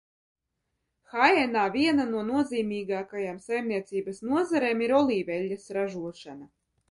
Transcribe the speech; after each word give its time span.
Haenā 1.15 1.65
viena 1.75 2.07
no 2.13 2.23
nozīmīgākajām 2.29 3.39
saimniecības 3.45 4.23
nozarēm 4.31 4.83
ir 4.87 4.95
olīveļļas 5.03 5.69
ražošana. 5.79 6.51